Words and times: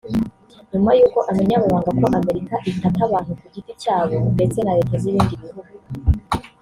nyuma 0.71 0.91
y’uko 0.97 1.19
amennye 1.29 1.55
amabanga 1.57 1.89
ko 2.01 2.05
Amerika 2.19 2.55
itata 2.71 2.99
abantu 3.07 3.31
ku 3.39 3.45
giti 3.53 3.71
cyabo 3.83 4.15
ndetse 4.35 4.57
na 4.61 4.75
Leta 4.79 4.95
z’ibindi 5.01 5.35
bihugu 5.43 5.71